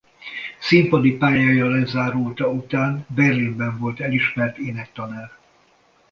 [0.59, 5.31] Színpadi pályája lezárulta után Berlinben volt elismert énektanár.